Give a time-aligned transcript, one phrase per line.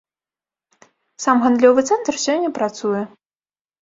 [1.25, 3.03] Сам гандлёвы цэнтр сёння працуе.